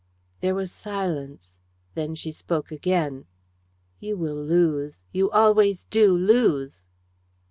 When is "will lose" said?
4.17-5.03